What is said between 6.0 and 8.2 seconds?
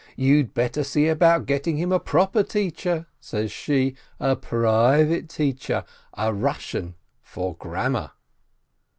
a Eussian, for grammar